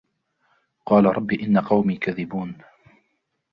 [0.85, 2.57] قال رب إن قومي كذبون